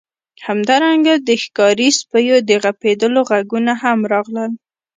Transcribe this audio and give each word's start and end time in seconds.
همدارنګه 0.47 1.13
د 1.27 1.29
ښکاري 1.43 1.89
سپیو 1.99 2.37
د 2.49 2.51
غپیدلو 2.63 3.19
غږونه 3.29 3.73
هم 3.81 3.99
راغلل 4.13 4.51